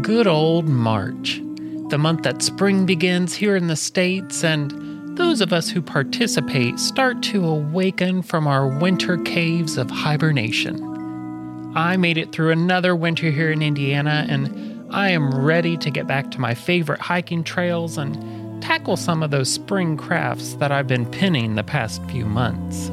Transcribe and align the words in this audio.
Good 0.00 0.26
old 0.26 0.68
March, 0.68 1.42
the 1.88 1.98
month 1.98 2.22
that 2.22 2.42
spring 2.42 2.86
begins 2.86 3.34
here 3.34 3.56
in 3.56 3.66
the 3.66 3.76
States, 3.76 4.42
and 4.42 5.16
those 5.18 5.42
of 5.42 5.52
us 5.52 5.68
who 5.68 5.82
participate 5.82 6.78
start 6.78 7.22
to 7.24 7.46
awaken 7.46 8.22
from 8.22 8.46
our 8.46 8.66
winter 8.66 9.18
caves 9.18 9.76
of 9.76 9.90
hibernation. 9.90 11.72
I 11.76 11.98
made 11.98 12.16
it 12.16 12.32
through 12.32 12.52
another 12.52 12.96
winter 12.96 13.30
here 13.30 13.52
in 13.52 13.60
Indiana, 13.60 14.24
and 14.28 14.90
I 14.90 15.10
am 15.10 15.44
ready 15.44 15.76
to 15.76 15.90
get 15.90 16.06
back 16.06 16.30
to 16.30 16.40
my 16.40 16.54
favorite 16.54 17.00
hiking 17.00 17.44
trails 17.44 17.98
and 17.98 18.62
tackle 18.62 18.96
some 18.96 19.22
of 19.22 19.30
those 19.30 19.52
spring 19.52 19.98
crafts 19.98 20.54
that 20.54 20.72
I've 20.72 20.88
been 20.88 21.04
pinning 21.04 21.54
the 21.54 21.64
past 21.64 22.02
few 22.10 22.24
months. 22.24 22.90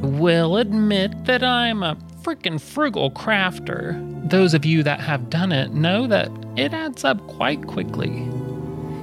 Will 0.00 0.56
admit 0.56 1.26
that 1.26 1.44
I'm 1.44 1.82
a 1.82 1.96
freaking 2.22 2.60
frugal 2.60 3.10
crafter. 3.10 3.98
Those 4.30 4.54
of 4.54 4.64
you 4.64 4.82
that 4.82 5.00
have 5.00 5.30
done 5.30 5.52
it 5.52 5.72
know 5.72 6.06
that 6.06 6.30
it 6.56 6.72
adds 6.72 7.04
up 7.04 7.26
quite 7.26 7.66
quickly. 7.66 8.28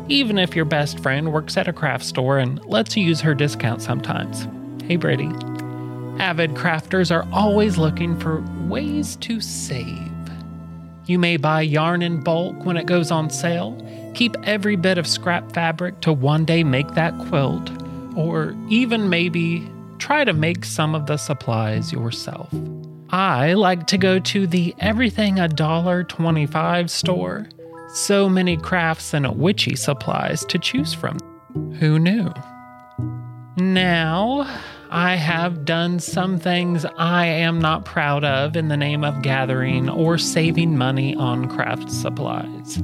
Even 0.08 0.40
if 0.40 0.56
your 0.56 0.66
best 0.66 1.00
friend 1.00 1.34
works 1.34 1.58
at 1.58 1.68
a 1.68 1.74
craft 1.74 2.06
store 2.06 2.40
and 2.40 2.64
lets 2.66 2.96
you 2.96 3.04
use 3.04 3.22
her 3.22 3.36
discount 3.36 3.82
sometimes. 3.82 4.48
Hey, 4.84 4.96
Brady. 4.96 5.30
Avid 6.20 6.52
crafters 6.52 7.12
are 7.12 7.28
always 7.32 7.78
looking 7.78 8.20
for 8.20 8.42
ways 8.68 9.16
to 9.18 9.40
save. 9.40 10.12
You 11.06 11.20
may 11.20 11.38
buy 11.38 11.62
yarn 11.62 12.02
in 12.02 12.24
bulk 12.24 12.66
when 12.66 12.78
it 12.78 12.86
goes 12.86 13.12
on 13.12 13.30
sale, 13.30 13.78
keep 14.14 14.36
every 14.44 14.76
bit 14.76 14.98
of 14.98 15.08
scrap 15.08 15.52
fabric 15.54 16.02
to 16.02 16.14
one 16.14 16.46
day 16.46 16.64
make 16.64 16.94
that 16.94 17.18
quilt, 17.28 17.70
or 18.16 18.56
even 18.70 19.10
maybe 19.10 19.70
try 19.98 20.24
to 20.24 20.34
make 20.34 20.66
some 20.66 20.96
of 20.96 21.06
the 21.06 21.18
supplies 21.18 21.92
yourself. 21.92 22.50
I 23.12 23.54
like 23.54 23.88
to 23.88 23.98
go 23.98 24.20
to 24.20 24.46
the 24.46 24.76
Everything 24.80 25.40
a 25.40 25.48
Dollar 25.48 26.04
25 26.04 26.92
store. 26.92 27.48
So 27.94 28.30
many 28.30 28.56
crafts 28.56 29.16
and 29.16 29.28
witchy 29.36 29.76
supplies 29.76 30.46
to 30.46 30.60
choose 30.60 30.94
from. 30.94 31.18
Who 31.80 31.98
knew? 31.98 32.32
Now, 33.58 34.48
I 34.92 35.16
have 35.16 35.66
done 35.66 36.00
some 36.00 36.38
things 36.38 36.86
I 36.98 37.26
am 37.26 37.60
not 37.60 37.84
proud 37.84 38.24
of 38.24 38.56
in 38.56 38.68
the 38.68 38.78
name 38.78 39.04
of 39.04 39.24
gathering 39.24 39.90
or 39.90 40.20
saving 40.20 40.78
money 40.78 41.16
on 41.16 41.50
craft 41.50 41.92
supplies. 41.92 42.80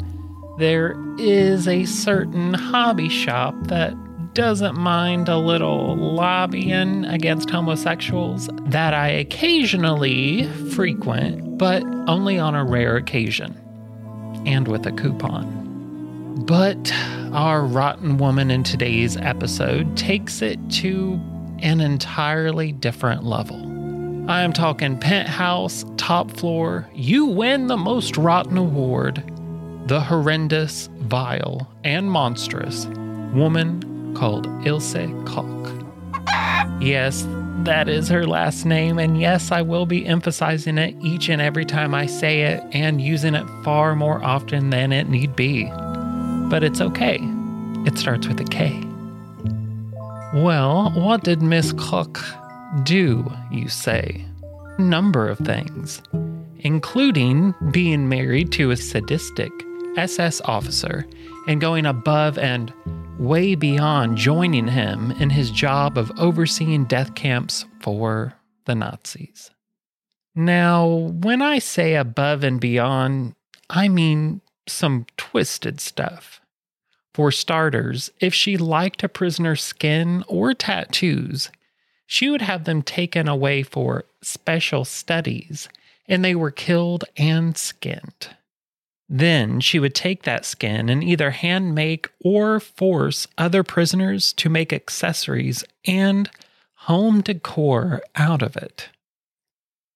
There 0.57 0.95
is 1.19 1.67
a 1.67 1.85
certain 1.85 2.55
hobby 2.55 3.09
shop 3.09 3.55
that 3.67 3.93
doesn't 4.35 4.77
mind 4.77 5.29
a 5.29 5.37
little 5.37 5.95
lobbying 5.95 7.05
against 7.05 7.49
homosexuals 7.49 8.49
that 8.65 8.93
I 8.93 9.07
occasionally 9.07 10.43
frequent, 10.73 11.57
but 11.57 11.83
only 12.07 12.37
on 12.37 12.53
a 12.53 12.65
rare 12.65 12.97
occasion 12.97 13.55
and 14.45 14.67
with 14.67 14.85
a 14.85 14.91
coupon. 14.91 16.43
But 16.45 16.91
our 17.31 17.63
rotten 17.63 18.17
woman 18.17 18.51
in 18.51 18.63
today's 18.63 19.15
episode 19.15 19.95
takes 19.95 20.41
it 20.41 20.59
to 20.81 21.13
an 21.59 21.79
entirely 21.79 22.73
different 22.73 23.23
level. 23.23 23.55
I 24.29 24.41
am 24.41 24.51
talking 24.51 24.99
penthouse, 24.99 25.85
top 25.95 26.29
floor, 26.29 26.89
you 26.93 27.25
win 27.25 27.67
the 27.67 27.77
most 27.77 28.17
rotten 28.17 28.57
award, 28.57 29.23
the 29.87 30.01
horrendous, 30.01 30.89
vile, 30.97 31.71
and 31.85 32.11
monstrous 32.11 32.85
woman 33.33 33.84
called 34.15 34.47
Ilse 34.65 34.95
Koch. 35.25 35.71
Yes, 36.81 37.25
that 37.63 37.87
is 37.87 38.09
her 38.09 38.25
last 38.25 38.65
name, 38.65 38.99
and 38.99 39.19
yes, 39.19 39.51
I 39.51 39.61
will 39.61 39.85
be 39.85 40.05
emphasizing 40.05 40.77
it 40.77 40.95
each 41.01 41.29
and 41.29 41.41
every 41.41 41.65
time 41.65 41.93
I 41.93 42.05
say 42.05 42.41
it 42.41 42.63
and 42.71 43.01
using 43.01 43.33
it 43.33 43.45
far 43.63 43.95
more 43.95 44.23
often 44.23 44.69
than 44.69 44.91
it 44.91 45.09
need 45.09 45.35
be. 45.35 45.65
But 46.49 46.63
it's 46.63 46.81
okay. 46.81 47.19
It 47.85 47.97
starts 47.97 48.27
with 48.27 48.39
a 48.39 48.45
K. 48.45 48.83
Well, 50.33 50.91
what 50.95 51.23
did 51.23 51.41
Miss 51.41 51.71
Koch 51.73 52.19
do, 52.83 53.31
you 53.51 53.69
say? 53.69 54.25
Number 54.77 55.29
of 55.29 55.37
things, 55.39 56.01
including 56.59 57.55
being 57.71 58.09
married 58.09 58.51
to 58.53 58.71
a 58.71 58.77
sadistic 58.77 59.51
SS 59.97 60.41
officer 60.41 61.05
and 61.47 61.61
going 61.61 61.85
above 61.85 62.37
and 62.37 62.73
way 63.19 63.55
beyond 63.55 64.17
joining 64.17 64.67
him 64.67 65.11
in 65.11 65.29
his 65.29 65.51
job 65.51 65.97
of 65.97 66.11
overseeing 66.19 66.85
death 66.85 67.15
camps 67.15 67.65
for 67.79 68.33
the 68.65 68.75
Nazis. 68.75 69.51
Now, 70.35 70.85
when 70.87 71.41
I 71.41 71.59
say 71.59 71.95
above 71.95 72.43
and 72.43 72.59
beyond, 72.59 73.35
I 73.69 73.87
mean 73.87 74.41
some 74.67 75.05
twisted 75.15 75.79
stuff. 75.79 76.41
For 77.13 77.31
starters, 77.31 78.11
if 78.19 78.33
she 78.33 78.57
liked 78.57 79.03
a 79.03 79.09
prisoner's 79.09 79.63
skin 79.63 80.25
or 80.27 80.53
tattoos, 80.53 81.49
she 82.05 82.29
would 82.29 82.41
have 82.41 82.65
them 82.65 82.81
taken 82.81 83.29
away 83.29 83.63
for 83.63 84.03
special 84.21 84.83
studies, 84.83 85.69
and 86.07 86.23
they 86.23 86.35
were 86.35 86.51
killed 86.51 87.05
and 87.15 87.57
skinned. 87.57 88.35
Then 89.07 89.59
she 89.59 89.79
would 89.79 89.93
take 89.93 90.23
that 90.23 90.45
skin 90.45 90.89
and 90.89 91.03
either 91.03 91.31
hand 91.31 91.75
make 91.75 92.09
or 92.19 92.59
force 92.59 93.27
other 93.37 93.63
prisoners 93.63 94.33
to 94.33 94.49
make 94.49 94.73
accessories 94.73 95.63
and 95.85 96.29
home 96.73 97.21
decor 97.21 98.01
out 98.15 98.41
of 98.41 98.55
it. 98.57 98.89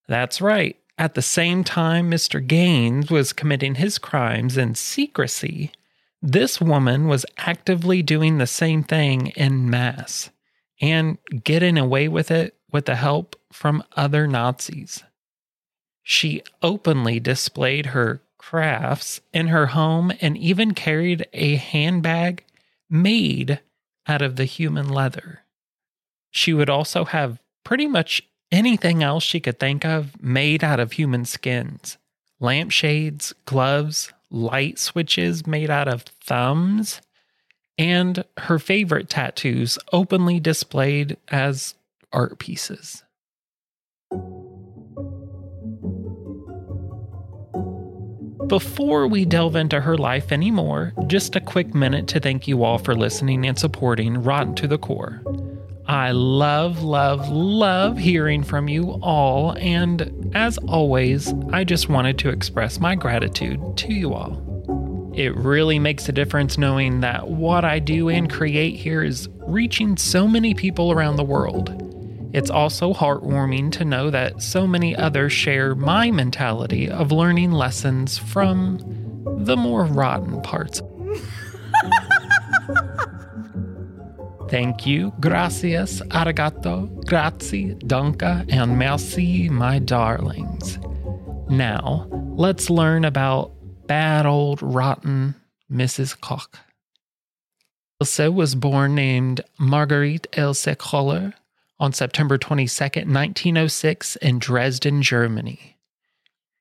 That's 0.08 0.42
right. 0.42 0.76
At 0.98 1.16
the 1.16 1.22
same 1.22 1.64
time 1.64 2.12
Mr. 2.12 2.46
Gaines 2.46 3.10
was 3.10 3.34
committing 3.34 3.76
his 3.76 3.98
crimes 3.98 4.58
in 4.58 4.76
secrecy, 4.76 5.72
this 6.22 6.60
woman 6.60 7.08
was 7.08 7.26
actively 7.38 8.04
doing 8.04 8.38
the 8.38 8.48
same 8.48 8.84
thing 8.84 9.28
in 9.28 9.70
mass 9.70 10.30
and 10.82 11.18
getting 11.44 11.78
away 11.78 12.08
with 12.08 12.30
it 12.30 12.56
with 12.72 12.86
the 12.86 12.96
help 12.96 13.36
from 13.52 13.84
other 13.96 14.28
Nazis. 14.28 15.04
She 16.04 16.42
openly 16.62 17.20
displayed 17.20 17.88
her 17.88 18.22
crafts 18.40 19.22
in 19.32 19.48
her 19.48 19.68
home 19.68 20.12
and 20.20 20.36
even 20.36 20.74
carried 20.74 21.28
a 21.34 21.58
handbag 21.58 22.44
made 22.90 23.60
out 24.08 24.24
of 24.24 24.36
the 24.36 24.46
human 24.46 24.90
leather. 24.90 25.44
She 26.32 26.54
would 26.54 26.70
also 26.70 27.06
have 27.06 27.40
pretty 27.64 27.86
much 27.86 28.24
anything 28.52 29.04
else 29.04 29.24
she 29.24 29.40
could 29.40 29.60
think 29.60 29.86
of 29.86 30.20
made 30.22 30.64
out 30.64 30.80
of 30.80 30.94
human 30.94 31.26
skins 31.26 31.98
lampshades, 32.42 33.34
gloves, 33.46 34.14
light 34.32 34.80
switches 34.80 35.46
made 35.46 35.70
out 35.70 35.90
of 35.90 36.04
thumbs, 36.04 37.02
and 37.78 38.24
her 38.38 38.58
favorite 38.58 39.10
tattoos 39.10 39.78
openly 39.92 40.40
displayed 40.40 41.18
as 41.28 41.76
art 42.14 42.40
pieces. 42.40 43.04
Before 48.50 49.08
we 49.08 49.26
delve 49.26 49.56
into 49.56 49.80
her 49.80 49.96
life 49.96 50.32
anymore, 50.32 50.92
just 51.06 51.36
a 51.36 51.40
quick 51.40 51.76
minute 51.76 52.08
to 52.08 52.20
thank 52.20 52.48
you 52.48 52.64
all 52.64 52.80
for 52.80 52.96
listening 52.96 53.46
and 53.46 53.56
supporting 53.56 54.24
Rotten 54.24 54.56
to 54.56 54.68
the 54.68 54.80
Core. 54.80 55.22
I 55.86 56.14
love, 56.14 56.82
love, 56.82 57.30
love 57.30 58.00
hearing 58.00 58.42
from 58.42 58.68
you 58.68 58.98
all, 59.04 59.52
and 59.60 60.32
as 60.36 60.58
always, 60.68 61.32
I 61.52 61.64
just 61.64 61.90
wanted 61.90 62.18
to 62.20 62.30
express 62.30 62.80
my 62.80 62.96
gratitude 62.96 63.62
to 63.78 63.94
you 63.94 64.16
all. 64.16 65.14
It 65.16 65.36
really 65.36 65.78
makes 65.78 66.10
a 66.10 66.12
difference 66.12 66.58
knowing 66.58 67.02
that 67.02 67.28
what 67.28 67.64
I 67.64 67.78
do 67.78 68.10
and 68.10 68.32
create 68.32 68.78
here 68.78 69.04
is 69.04 69.30
reaching 69.42 69.96
so 69.96 70.28
many 70.28 70.56
people 70.56 70.92
around 70.92 71.18
the 71.18 71.24
world. 71.24 71.89
It's 72.32 72.50
also 72.50 72.94
heartwarming 72.94 73.72
to 73.74 73.86
know 73.86 74.10
that 74.12 74.42
so 74.42 74.68
many 74.68 74.96
others 74.96 75.34
share 75.34 75.74
my 75.74 76.12
mentality 76.12 76.90
of 76.90 77.12
learning 77.12 77.52
lessons 77.52 78.18
from 78.18 78.78
the 79.46 79.58
more 79.58 79.86
rotten 79.86 80.42
parts. 80.42 80.82
Thank 84.50 84.86
you, 84.86 85.14
gracias, 85.20 86.02
arigato, 86.10 86.88
grazie, 87.06 87.76
danke, 87.76 88.46
and 88.52 88.78
merci, 88.80 89.48
my 89.50 89.78
darlings. 89.80 90.80
Now, 91.50 92.08
let's 92.36 92.70
learn 92.70 93.06
about 93.06 93.52
bad 93.86 94.26
old 94.26 94.62
rotten 94.62 95.36
Mrs. 95.72 96.20
Koch. 96.20 96.58
Ilse 98.02 98.30
was 98.32 98.56
born 98.56 98.96
named 98.96 99.42
Marguerite 99.60 100.28
Ilse 100.38 100.76
Koller 100.78 101.34
on 101.80 101.94
September 101.94 102.38
22, 102.38 102.84
1906, 102.84 104.16
in 104.18 104.40
Dresden, 104.40 105.02
Germany. 105.02 105.78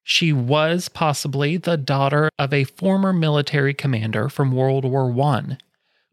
She 0.02 0.32
was 0.32 0.88
possibly 0.88 1.56
the 1.56 1.76
daughter 1.76 2.30
of 2.38 2.52
a 2.52 2.64
former 2.64 3.12
military 3.12 3.74
commander 3.74 4.28
from 4.28 4.52
World 4.52 4.84
War 4.84 5.12
I, 5.20 5.58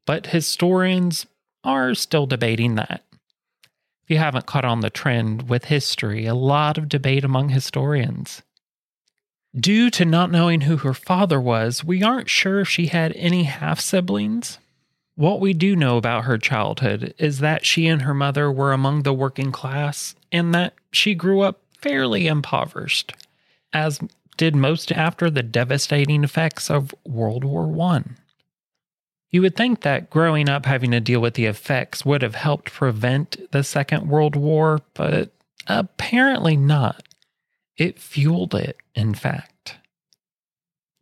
but 0.05 0.27
historians 0.27 1.25
are 1.63 1.95
still 1.95 2.25
debating 2.25 2.75
that. 2.75 3.03
If 4.03 4.11
you 4.11 4.17
haven't 4.17 4.45
caught 4.45 4.65
on 4.65 4.81
the 4.81 4.89
trend 4.89 5.49
with 5.49 5.65
history, 5.65 6.25
a 6.25 6.35
lot 6.35 6.77
of 6.77 6.89
debate 6.89 7.23
among 7.23 7.49
historians. 7.49 8.41
Due 9.57 9.89
to 9.91 10.03
not 10.03 10.29
knowing 10.29 10.61
who 10.61 10.77
her 10.77 10.93
father 10.93 11.39
was, 11.39 11.83
we 11.83 12.03
aren't 12.03 12.29
sure 12.29 12.59
if 12.59 12.69
she 12.69 12.87
had 12.87 13.13
any 13.13 13.43
half 13.43 13.79
siblings. 13.79 14.59
What 15.15 15.39
we 15.39 15.53
do 15.53 15.75
know 15.75 15.95
about 15.97 16.25
her 16.25 16.37
childhood 16.37 17.13
is 17.17 17.39
that 17.39 17.65
she 17.65 17.87
and 17.87 18.01
her 18.01 18.13
mother 18.13 18.51
were 18.51 18.73
among 18.73 19.03
the 19.03 19.13
working 19.13 19.51
class 19.51 20.13
and 20.31 20.53
that 20.53 20.73
she 20.91 21.15
grew 21.15 21.41
up 21.41 21.61
fairly 21.81 22.27
impoverished, 22.27 23.13
as 23.71 23.99
did 24.35 24.55
most 24.55 24.91
after 24.91 25.29
the 25.29 25.43
devastating 25.43 26.25
effects 26.25 26.69
of 26.69 26.93
World 27.05 27.45
War 27.45 27.73
I. 27.93 28.03
You 29.31 29.41
would 29.41 29.55
think 29.55 29.81
that 29.81 30.09
growing 30.09 30.49
up 30.49 30.65
having 30.65 30.91
to 30.91 30.99
deal 30.99 31.21
with 31.21 31.35
the 31.35 31.45
effects 31.45 32.05
would 32.05 32.21
have 32.21 32.35
helped 32.35 32.73
prevent 32.73 33.51
the 33.51 33.63
Second 33.63 34.09
World 34.09 34.35
War, 34.35 34.81
but 34.93 35.31
apparently 35.67 36.57
not. 36.57 37.03
It 37.77 37.99
fueled 37.99 38.53
it, 38.53 38.77
in 38.93 39.13
fact. 39.13 39.54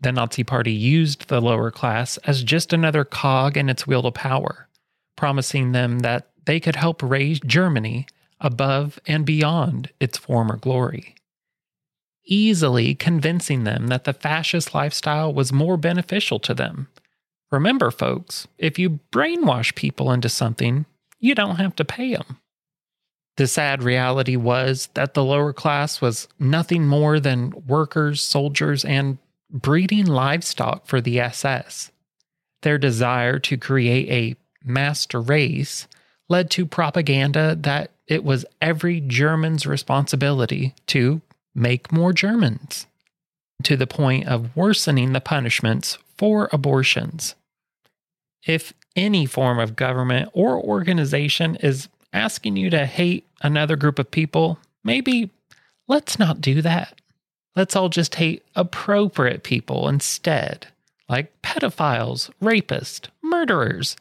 The 0.03 0.11
Nazi 0.11 0.43
Party 0.43 0.73
used 0.73 1.29
the 1.29 1.39
lower 1.39 1.71
class 1.71 2.17
as 2.17 2.43
just 2.43 2.73
another 2.73 3.05
cog 3.05 3.55
in 3.55 3.69
its 3.69 3.87
wheel 3.87 4.03
to 4.03 4.11
power, 4.11 4.67
promising 5.15 5.71
them 5.71 5.99
that 5.99 6.27
they 6.45 6.59
could 6.59 6.75
help 6.75 7.01
raise 7.01 7.39
Germany 7.39 8.07
above 8.41 8.99
and 9.07 9.25
beyond 9.25 9.91
its 10.01 10.17
former 10.17 10.57
glory. 10.57 11.15
Easily 12.25 12.95
convincing 12.95 13.63
them 13.63 13.87
that 13.87 14.03
the 14.03 14.11
fascist 14.11 14.75
lifestyle 14.75 15.33
was 15.33 15.53
more 15.53 15.77
beneficial 15.77 16.37
to 16.39 16.53
them. 16.53 16.89
Remember, 17.49 17.89
folks, 17.89 18.45
if 18.57 18.77
you 18.77 18.99
brainwash 19.13 19.73
people 19.73 20.11
into 20.11 20.27
something, 20.27 20.85
you 21.21 21.33
don't 21.33 21.57
have 21.57 21.77
to 21.77 21.85
pay 21.85 22.13
them. 22.13 22.39
The 23.37 23.47
sad 23.47 23.81
reality 23.81 24.35
was 24.35 24.89
that 24.95 25.13
the 25.13 25.23
lower 25.23 25.53
class 25.53 26.01
was 26.01 26.27
nothing 26.39 26.85
more 26.85 27.21
than 27.21 27.53
workers, 27.67 28.21
soldiers, 28.21 28.83
and 28.83 29.17
breeding 29.53 30.05
livestock 30.05 30.87
for 30.87 30.99
the 30.99 31.19
SS. 31.19 31.91
Their 32.63 32.77
desire 32.77 33.39
to 33.39 33.57
create 33.57 34.09
a 34.09 34.67
master 34.67 35.21
race 35.21 35.87
led 36.27 36.49
to 36.51 36.65
propaganda 36.65 37.55
that 37.61 37.91
it 38.07 38.23
was 38.23 38.45
every 38.59 38.99
German's 38.99 39.65
responsibility 39.65 40.73
to 40.87 41.21
make 41.53 41.91
more 41.91 42.11
Germans, 42.13 42.87
to 43.63 43.77
the 43.77 43.87
point 43.87 44.27
of 44.27 44.55
worsening 44.55 45.13
the 45.13 45.21
punishments 45.21 45.97
for 46.17 46.49
abortions. 46.51 47.35
If 48.45 48.73
any 48.95 49.25
form 49.25 49.59
of 49.59 49.75
government 49.75 50.29
or 50.33 50.57
organization 50.57 51.55
is 51.57 51.87
asking 52.11 52.57
you 52.57 52.69
to 52.69 52.85
hate 52.85 53.27
another 53.41 53.75
group 53.75 53.99
of 53.99 54.11
people, 54.11 54.59
maybe 54.83 55.29
let's 55.87 56.19
not 56.19 56.41
do 56.41 56.61
that. 56.61 56.99
Let's 57.55 57.75
all 57.75 57.89
just 57.89 58.15
hate 58.15 58.43
appropriate 58.55 59.43
people 59.43 59.87
instead, 59.87 60.67
like 61.07 61.41
pedophiles, 61.41 62.31
rapists, 62.41 63.09
murderers, 63.21 63.95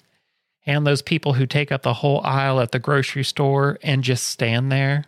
and 0.65 0.87
those 0.87 1.03
people 1.03 1.35
who 1.35 1.47
take 1.47 1.71
up 1.71 1.83
the 1.83 1.95
whole 1.95 2.21
aisle 2.25 2.61
at 2.61 2.73
the 2.73 2.79
grocery 2.79 3.25
store 3.25 3.79
and 3.83 4.05
just 4.05 4.25
stand 4.25 4.73
there. 4.73 5.05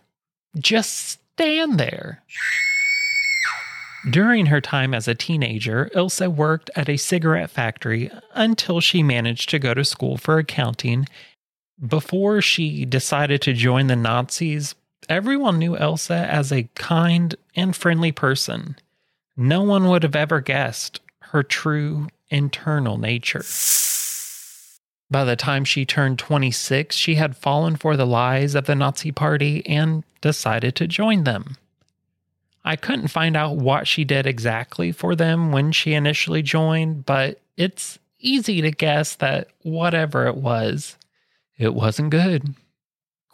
Just 0.57 1.19
stand 1.33 1.79
there. 1.79 2.21
During 4.09 4.47
her 4.47 4.61
time 4.61 4.93
as 4.93 5.07
a 5.07 5.15
teenager, 5.15 5.89
Ilse 5.95 6.21
worked 6.21 6.69
at 6.75 6.89
a 6.89 6.97
cigarette 6.97 7.49
factory 7.49 8.11
until 8.33 8.79
she 8.79 9.01
managed 9.01 9.49
to 9.49 9.59
go 9.59 9.73
to 9.73 9.83
school 9.83 10.17
for 10.17 10.37
accounting 10.37 11.07
before 11.85 12.41
she 12.41 12.85
decided 12.85 13.41
to 13.41 13.53
join 13.53 13.87
the 13.87 13.95
Nazis, 13.95 14.75
everyone 15.09 15.59
knew 15.59 15.75
Elsa 15.77 16.13
as 16.15 16.51
a 16.51 16.69
kind 16.75 17.35
and 17.55 17.75
friendly 17.75 18.11
person. 18.11 18.77
No 19.37 19.61
one 19.61 19.87
would 19.89 20.03
have 20.03 20.15
ever 20.15 20.41
guessed 20.41 21.01
her 21.19 21.43
true 21.43 22.07
internal 22.29 22.97
nature. 22.97 23.43
By 25.11 25.23
the 25.23 25.35
time 25.35 25.65
she 25.65 25.85
turned 25.85 26.19
26, 26.19 26.95
she 26.95 27.15
had 27.15 27.37
fallen 27.37 27.75
for 27.75 27.95
the 27.95 28.07
lies 28.07 28.55
of 28.55 28.65
the 28.65 28.75
Nazi 28.75 29.11
Party 29.11 29.65
and 29.65 30.03
decided 30.21 30.75
to 30.75 30.87
join 30.87 31.23
them. 31.23 31.57
I 32.63 32.75
couldn't 32.75 33.09
find 33.09 33.37
out 33.37 33.57
what 33.57 33.87
she 33.87 34.03
did 34.03 34.25
exactly 34.25 34.91
for 34.91 35.15
them 35.15 35.51
when 35.51 35.71
she 35.71 35.93
initially 35.93 36.41
joined, 36.41 37.05
but 37.05 37.39
it's 37.55 37.99
easy 38.19 38.61
to 38.61 38.71
guess 38.71 39.15
that 39.15 39.49
whatever 39.61 40.25
it 40.25 40.35
was, 40.35 40.97
it 41.57 41.75
wasn't 41.75 42.09
good. 42.09 42.55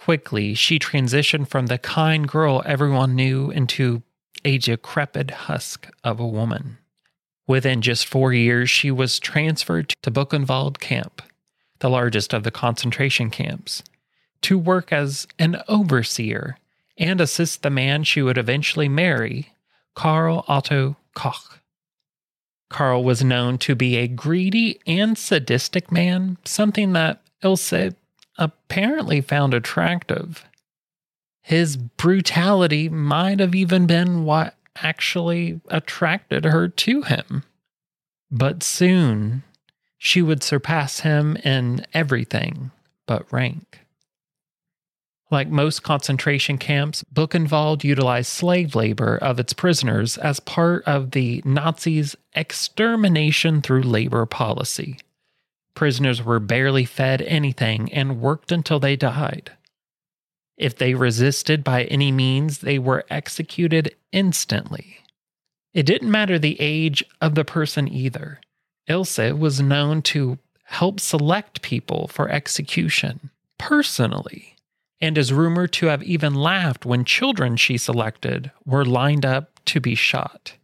Quickly, 0.04 0.56
she 0.56 0.80
transitioned 0.80 1.48
from 1.48 1.68
the 1.68 1.78
kind 1.78 2.28
girl 2.28 2.64
everyone 2.66 3.14
knew 3.14 3.52
into 3.52 4.02
a 4.44 4.58
decrepit 4.58 5.30
husk 5.30 5.88
of 6.04 6.20
a 6.20 6.26
woman. 6.26 6.80
Within 7.46 7.84
just 7.84 8.08
four 8.08 8.34
years, 8.34 8.68
she 8.68 8.90
was 8.90 9.20
transferred 9.20 9.94
to 10.02 10.10
Buchenwald 10.10 10.80
camp, 10.80 11.22
the 11.82 11.90
largest 11.90 12.34
of 12.34 12.42
the 12.42 12.50
concentration 12.50 13.30
camps, 13.30 13.84
to 14.42 14.58
work 14.58 14.92
as 14.92 15.28
an 15.38 15.62
overseer 15.68 16.58
and 16.98 17.22
assist 17.22 17.62
the 17.62 17.70
man 17.70 18.04
she 18.04 18.24
would 18.24 18.40
eventually 18.40 18.90
marry, 18.90 19.54
Karl 19.94 20.44
Otto 20.48 20.98
Koch. 21.14 21.60
Karl 22.72 23.04
was 23.04 23.24
known 23.24 23.60
to 23.60 23.76
be 23.76 23.98
a 23.98 24.08
greedy 24.08 24.80
and 24.88 25.16
sadistic 25.16 25.92
man, 25.92 26.40
something 26.44 26.94
that 26.94 27.22
Ilse 27.44 27.92
apparently 28.38 29.22
found 29.22 29.54
attractive. 29.54 30.46
His 31.42 31.78
brutality 31.78 32.90
might 32.90 33.40
have 33.40 33.56
even 33.56 33.88
been 33.88 34.26
what 34.26 34.56
actually 34.78 35.60
attracted 35.70 36.46
her 36.46 36.68
to 36.68 37.02
him. 37.02 37.44
But 38.30 38.64
soon, 38.64 39.44
she 39.98 40.22
would 40.22 40.44
surpass 40.44 41.02
him 41.02 41.36
in 41.38 41.86
everything 41.94 42.72
but 43.06 43.32
rank. 43.32 43.82
Like 45.30 45.48
most 45.48 45.82
concentration 45.84 46.58
camps, 46.58 47.06
Buchenwald 47.14 47.84
utilized 47.84 48.30
slave 48.30 48.76
labor 48.76 49.18
of 49.18 49.40
its 49.40 49.54
prisoners 49.54 50.18
as 50.18 50.42
part 50.42 50.84
of 50.86 51.12
the 51.12 51.42
Nazis' 51.46 52.18
extermination 52.36 53.62
through 53.62 53.84
labor 53.84 54.26
policy. 54.26 55.00
Prisoners 55.76 56.24
were 56.24 56.40
barely 56.40 56.86
fed 56.86 57.22
anything 57.22 57.92
and 57.94 58.22
worked 58.22 58.52
until 58.52 58.80
they 58.80 58.96
died. 58.96 59.52
If 60.58 60.76
they 60.78 60.94
resisted 60.94 61.64
by 61.64 61.86
any 61.86 62.12
means, 62.12 62.60
they 62.60 62.78
were 62.78 63.06
executed 63.10 63.96
instantly. 64.12 64.98
It 65.74 65.86
didn't 65.86 66.12
matter 66.12 66.38
the 66.38 66.60
age 66.60 67.04
of 67.20 67.36
the 67.36 67.46
person 67.46 67.88
either. 67.88 68.42
Ilse 68.88 69.18
was 69.18 69.62
known 69.62 70.02
to 70.04 70.38
help 70.66 71.00
select 71.00 71.62
people 71.62 72.08
for 72.08 72.30
execution 72.30 73.30
personally, 73.58 74.56
and 75.00 75.18
is 75.18 75.32
rumored 75.32 75.72
to 75.74 75.88
have 75.88 76.04
even 76.04 76.34
laughed 76.34 76.86
when 76.86 77.06
children 77.06 77.56
she 77.56 77.78
selected 77.78 78.52
were 78.66 78.84
lined 78.86 79.26
up 79.26 79.60
to 79.66 79.80
be 79.80 79.96
shot. 79.96 80.56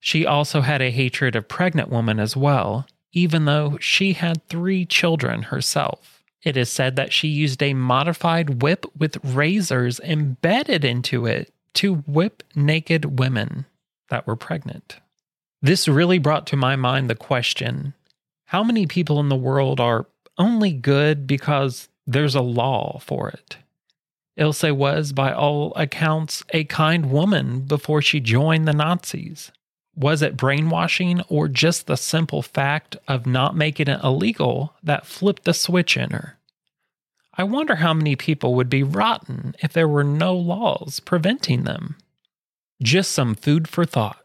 She 0.00 0.24
also 0.24 0.60
had 0.60 0.80
a 0.80 0.90
hatred 0.90 1.34
of 1.34 1.48
pregnant 1.48 1.88
women 1.88 2.20
as 2.20 2.36
well, 2.36 2.86
even 3.14 3.46
though 3.46 3.78
she 3.80 4.12
had 4.12 4.46
three 4.48 4.84
children 4.84 5.44
herself. 5.44 6.22
It 6.42 6.56
is 6.56 6.70
said 6.70 6.96
that 6.96 7.12
she 7.12 7.28
used 7.28 7.62
a 7.62 7.72
modified 7.72 8.62
whip 8.62 8.84
with 8.98 9.24
razors 9.24 9.98
embedded 10.00 10.84
into 10.84 11.24
it 11.24 11.52
to 11.74 11.96
whip 12.06 12.42
naked 12.54 13.18
women 13.18 13.64
that 14.10 14.26
were 14.26 14.36
pregnant. 14.36 14.98
This 15.62 15.88
really 15.88 16.18
brought 16.18 16.46
to 16.48 16.56
my 16.56 16.76
mind 16.76 17.08
the 17.08 17.14
question 17.14 17.94
how 18.48 18.62
many 18.62 18.86
people 18.86 19.18
in 19.18 19.30
the 19.30 19.36
world 19.36 19.80
are 19.80 20.06
only 20.36 20.72
good 20.72 21.26
because 21.26 21.88
there's 22.06 22.34
a 22.34 22.42
law 22.42 22.98
for 23.00 23.30
it? 23.30 23.56
Ilse 24.36 24.64
was, 24.64 25.12
by 25.12 25.32
all 25.32 25.72
accounts, 25.76 26.44
a 26.50 26.64
kind 26.64 27.10
woman 27.10 27.60
before 27.60 28.02
she 28.02 28.20
joined 28.20 28.68
the 28.68 28.72
Nazis. 28.72 29.50
Was 29.96 30.22
it 30.22 30.36
brainwashing 30.36 31.20
or 31.28 31.48
just 31.48 31.86
the 31.86 31.96
simple 31.96 32.42
fact 32.42 32.96
of 33.06 33.26
not 33.26 33.56
making 33.56 33.88
it 33.88 34.02
illegal 34.02 34.74
that 34.82 35.06
flipped 35.06 35.44
the 35.44 35.54
switch 35.54 35.96
in 35.96 36.10
her? 36.10 36.38
I 37.36 37.44
wonder 37.44 37.76
how 37.76 37.94
many 37.94 38.16
people 38.16 38.54
would 38.54 38.70
be 38.70 38.82
rotten 38.82 39.54
if 39.60 39.72
there 39.72 39.88
were 39.88 40.04
no 40.04 40.34
laws 40.36 41.00
preventing 41.00 41.64
them. 41.64 41.96
Just 42.82 43.12
some 43.12 43.34
food 43.34 43.68
for 43.68 43.84
thought. 43.84 44.24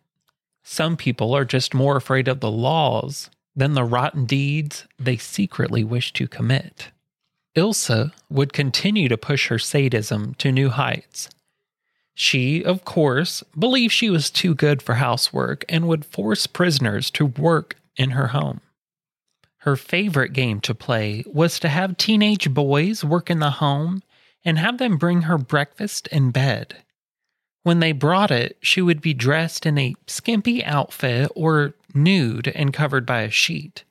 Some 0.64 0.98
people 0.98 1.36
are 1.36 1.46
just 1.46 1.74
more 1.74 1.98
afraid 1.98 2.28
of 2.28 2.40
the 2.40 2.52
laws 2.52 3.30
than 3.56 3.74
the 3.74 3.84
rotten 3.84 4.26
deeds 4.26 4.86
they 5.00 5.18
secretly 5.18 5.84
wish 5.84 6.14
to 6.14 6.28
commit. 6.28 6.92
Ilse 7.56 8.12
would 8.30 8.54
continue 8.54 9.10
to 9.10 9.18
push 9.18 9.48
her 9.48 9.60
sadism 9.60 10.36
to 10.36 10.52
new 10.52 10.70
heights. 10.70 11.30
She, 12.22 12.66
of 12.66 12.84
course, 12.84 13.46
believed 13.58 13.94
she 13.94 14.10
was 14.10 14.30
too 14.30 14.54
good 14.54 14.82
for 14.82 14.96
housework 14.96 15.64
and 15.70 15.88
would 15.88 16.04
force 16.04 16.48
prisoners 16.48 17.10
to 17.12 17.26
work 17.26 17.78
in 17.96 18.10
her 18.10 18.28
home. 18.28 18.60
Her 19.60 19.78
favorite 19.78 20.34
game 20.34 20.60
to 20.62 20.76
play 20.76 21.24
was 21.26 21.62
to 21.62 21.70
have 21.70 21.96
teenage 21.96 22.54
boys 22.54 23.06
work 23.06 23.30
in 23.30 23.40
the 23.40 23.52
home 23.52 24.04
and 24.44 24.60
have 24.60 24.80
them 24.80 24.98
bring 24.98 25.22
her 25.22 25.38
breakfast 25.38 26.08
in 26.08 26.32
bed. 26.32 26.84
When 27.64 27.80
they 27.80 27.94
brought 27.94 28.32
it, 28.32 28.58
she 28.62 28.82
would 28.82 29.00
be 29.00 29.14
dressed 29.14 29.66
in 29.66 29.78
a 29.78 29.96
skimpy 30.06 30.62
outfit 30.66 31.32
or 31.38 31.74
nude 31.94 32.50
and 32.50 32.74
covered 32.74 33.06
by 33.06 33.22
a 33.22 33.30
sheet. 33.30 33.86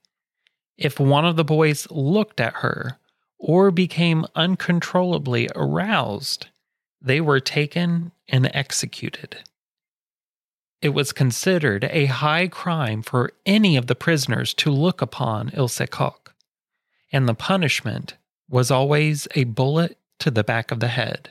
If 0.76 1.00
one 1.00 1.25
of 1.25 1.37
the 1.37 1.44
boys 1.44 1.90
looked 1.90 2.40
at 2.40 2.56
her 2.56 2.99
or 3.38 3.70
became 3.70 4.26
uncontrollably 4.35 5.49
aroused, 5.56 6.49
they 7.00 7.21
were 7.21 7.40
taken 7.40 8.12
and 8.28 8.50
executed. 8.55 9.38
It 10.81 10.90
was 10.90 11.12
considered 11.12 11.88
a 11.90 12.07
high 12.07 12.47
crime 12.47 13.02
for 13.02 13.33
any 13.45 13.76
of 13.76 13.88
the 13.88 13.95
prisoners 13.95 14.55
to 14.55 14.71
look 14.71 15.02
upon 15.02 15.50
Ilse 15.55 15.83
Koch, 15.90 16.35
and 17.11 17.28
the 17.28 17.35
punishment 17.35 18.14
was 18.49 18.71
always 18.71 19.26
a 19.35 19.45
bullet 19.45 19.99
to 20.21 20.31
the 20.31 20.45
back 20.45 20.71
of 20.71 20.81
the 20.81 20.88
head. 20.88 21.31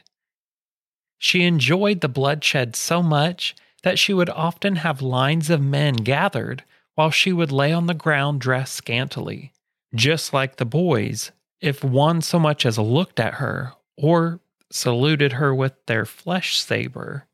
She 1.18 1.44
enjoyed 1.44 2.02
the 2.02 2.10
bloodshed 2.10 2.76
so 2.76 3.02
much 3.02 3.56
that 3.84 3.98
she 3.98 4.14
would 4.14 4.30
often 4.30 4.78
have 4.78 5.02
lines 5.02 5.50
of 5.50 5.62
men 5.62 5.96
gathered 5.96 6.64
while 6.96 7.12
she 7.12 7.32
would 7.32 7.52
lay 7.52 7.72
on 7.72 7.88
the 7.88 7.94
ground 7.94 8.42
dressed 8.42 8.76
scantily, 8.76 9.54
just 9.96 10.34
like 10.34 10.58
the 10.58 10.66
boys, 10.66 11.32
if 11.62 11.84
one 11.84 12.22
so 12.22 12.38
much 12.38 12.66
as 12.66 12.78
looked 12.78 13.20
at 13.20 13.36
her 13.36 13.74
or 13.98 14.40
saluted 14.72 15.34
her 15.34 15.54
with 15.54 15.74
their 15.86 16.06
flesh 16.06 16.60
saber 16.60 17.28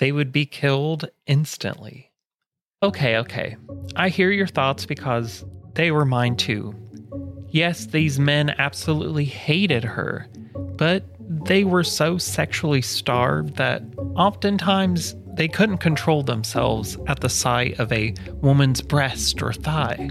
they 0.00 0.10
would 0.12 0.32
be 0.32 0.46
killed 0.46 1.10
instantly. 1.26 2.10
Okay, 2.82 3.18
okay. 3.18 3.56
I 3.96 4.08
hear 4.08 4.30
your 4.30 4.46
thoughts 4.46 4.86
because 4.86 5.44
they 5.74 5.90
were 5.90 6.06
mine 6.06 6.36
too. 6.36 6.74
Yes, 7.50 7.84
these 7.84 8.18
men 8.18 8.54
absolutely 8.58 9.26
hated 9.26 9.84
her, 9.84 10.26
but 10.76 11.04
they 11.28 11.64
were 11.64 11.84
so 11.84 12.16
sexually 12.16 12.80
starved 12.80 13.56
that 13.56 13.82
oftentimes 14.16 15.14
they 15.34 15.48
couldn't 15.48 15.78
control 15.78 16.22
themselves 16.22 16.96
at 17.06 17.20
the 17.20 17.28
sight 17.28 17.78
of 17.78 17.92
a 17.92 18.14
woman's 18.40 18.80
breast 18.80 19.42
or 19.42 19.52
thigh. 19.52 20.08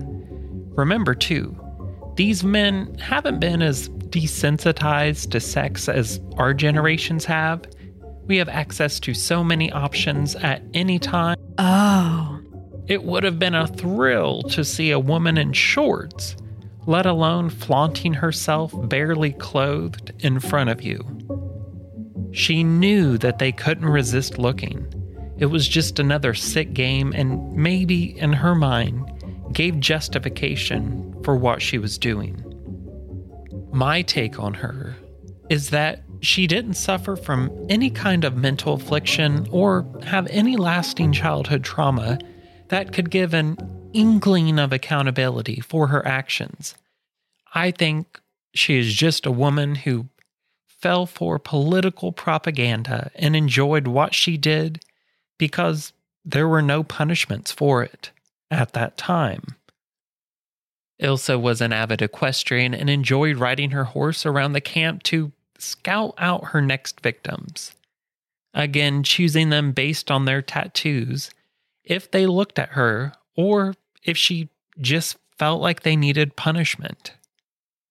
Remember, 0.75 1.15
too, 1.15 1.57
these 2.15 2.43
men 2.43 2.95
haven't 2.99 3.39
been 3.39 3.63
as 3.63 3.89
desensitized 4.11 5.31
to 5.31 5.39
sex 5.39 5.89
as 5.89 6.19
our 6.37 6.53
generations 6.53 7.25
have, 7.25 7.65
we 8.25 8.37
have 8.37 8.49
access 8.49 8.99
to 9.01 9.13
so 9.13 9.43
many 9.43 9.71
options 9.71 10.35
at 10.35 10.61
any 10.73 10.99
time. 10.99 11.37
Oh. 11.57 12.39
It 12.87 13.03
would 13.03 13.23
have 13.23 13.39
been 13.39 13.55
a 13.55 13.67
thrill 13.67 14.43
to 14.43 14.63
see 14.63 14.91
a 14.91 14.99
woman 14.99 15.37
in 15.37 15.53
shorts, 15.53 16.35
let 16.87 17.05
alone 17.05 17.49
flaunting 17.49 18.13
herself 18.13 18.73
barely 18.89 19.33
clothed 19.33 20.13
in 20.19 20.39
front 20.39 20.69
of 20.69 20.81
you. 20.81 21.03
She 22.31 22.63
knew 22.63 23.17
that 23.19 23.39
they 23.39 23.51
couldn't 23.51 23.85
resist 23.89 24.37
looking. 24.37 24.87
It 25.37 25.47
was 25.47 25.67
just 25.67 25.99
another 25.99 26.33
sick 26.33 26.73
game, 26.73 27.13
and 27.15 27.55
maybe 27.55 28.17
in 28.19 28.33
her 28.33 28.55
mind, 28.55 29.09
gave 29.53 29.79
justification 29.79 31.15
for 31.23 31.35
what 31.35 31.61
she 31.61 31.77
was 31.77 31.97
doing. 31.97 32.43
My 33.71 34.01
take 34.01 34.39
on 34.39 34.55
her 34.55 34.95
is 35.49 35.69
that 35.69 36.03
she 36.21 36.47
didn't 36.47 36.73
suffer 36.73 37.15
from 37.15 37.49
any 37.69 37.89
kind 37.89 38.23
of 38.23 38.35
mental 38.35 38.73
affliction 38.73 39.47
or 39.51 39.85
have 40.03 40.27
any 40.27 40.57
lasting 40.57 41.13
childhood 41.13 41.63
trauma 41.63 42.19
that 42.69 42.93
could 42.93 43.09
give 43.09 43.33
an 43.33 43.57
inkling 43.93 44.59
of 44.59 44.73
accountability 44.73 45.59
for 45.59 45.87
her 45.87 46.05
actions. 46.05 46.75
I 47.53 47.71
think 47.71 48.19
she 48.53 48.77
is 48.77 48.93
just 48.93 49.25
a 49.25 49.31
woman 49.31 49.75
who 49.75 50.07
fell 50.67 51.05
for 51.05 51.39
political 51.39 52.11
propaganda 52.11 53.11
and 53.15 53.35
enjoyed 53.35 53.87
what 53.87 54.13
she 54.13 54.37
did 54.37 54.81
because 55.37 55.93
there 56.23 56.47
were 56.47 56.61
no 56.61 56.83
punishments 56.83 57.51
for 57.51 57.83
it 57.83 58.11
at 58.51 58.73
that 58.73 58.97
time. 58.97 59.55
Ilse 60.99 61.29
was 61.29 61.61
an 61.61 61.71
avid 61.71 62.01
equestrian 62.01 62.73
and 62.73 62.89
enjoyed 62.89 63.37
riding 63.37 63.71
her 63.71 63.85
horse 63.85 64.25
around 64.25 64.53
the 64.53 64.61
camp 64.61 65.03
to 65.03 65.31
scout 65.57 66.13
out 66.17 66.49
her 66.49 66.61
next 66.61 66.99
victims. 67.01 67.73
Again, 68.53 69.03
choosing 69.03 69.49
them 69.49 69.71
based 69.71 70.11
on 70.11 70.25
their 70.25 70.41
tattoos, 70.41 71.29
if 71.83 72.09
they 72.09 72.25
looked 72.25 72.59
at 72.59 72.69
her, 72.69 73.13
or 73.35 73.75
if 74.03 74.17
she 74.17 74.49
just 74.79 75.17
felt 75.37 75.61
like 75.61 75.83
they 75.83 75.95
needed 75.95 76.35
punishment. 76.35 77.13